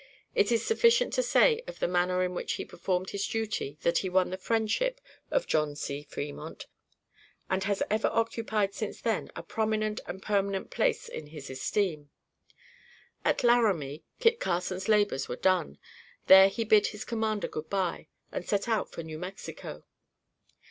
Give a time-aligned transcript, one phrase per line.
[0.33, 3.99] It is sufficient to say of the manner in which he performed his duties that
[3.99, 6.01] he won the friendship of John C.
[6.01, 6.65] Fremont,
[7.51, 12.09] and has ever occupied since then a prominent and permanent place in his esteem.
[13.23, 15.77] At Laramie, Kit Carson's labors were done.
[16.25, 19.83] There he bid his commander good bye and set out for New Mexico.